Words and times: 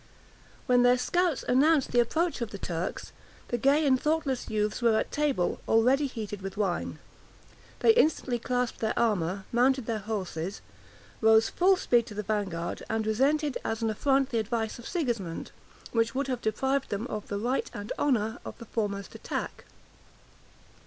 When 0.65 0.81
their 0.81 0.97
scouts 0.97 1.43
announced 1.47 1.91
the 1.91 1.99
approach 1.99 2.41
of 2.41 2.49
the 2.49 2.57
Turks, 2.57 3.11
the 3.49 3.57
gay 3.59 3.85
and 3.85 4.01
thoughtless 4.01 4.49
youths 4.49 4.81
were 4.81 4.97
at 4.97 5.11
table, 5.11 5.61
already 5.67 6.07
heated 6.07 6.41
with 6.41 6.57
wine; 6.57 6.97
they 7.81 7.91
instantly 7.93 8.39
clasped 8.39 8.79
their 8.79 8.97
armor, 8.97 9.45
mounted 9.51 9.85
their 9.85 9.99
horses, 9.99 10.61
rode 11.21 11.43
full 11.43 11.77
speed 11.77 12.07
to 12.07 12.15
the 12.15 12.23
vanguard, 12.23 12.81
and 12.89 13.05
resented 13.05 13.59
as 13.63 13.83
an 13.83 13.91
affront 13.91 14.31
the 14.31 14.39
advice 14.39 14.79
of 14.79 14.87
Sigismond, 14.87 15.51
which 15.91 16.15
would 16.15 16.25
have 16.25 16.41
deprived 16.41 16.89
them 16.89 17.05
of 17.05 17.27
the 17.27 17.37
right 17.37 17.69
and 17.71 17.91
honor 17.99 18.39
of 18.43 18.57
the 18.57 18.65
foremost 18.65 19.13
attack. 19.13 19.65